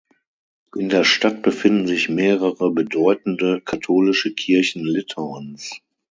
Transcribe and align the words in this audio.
In 0.75 0.89
der 0.89 1.03
Stadt 1.03 1.43
befinden 1.43 1.85
sich 1.85 2.09
mehrere 2.09 2.71
bedeutende 2.71 3.61
katholische 3.63 4.33
Kirchen 4.33 4.83
Litauens. 4.83 5.79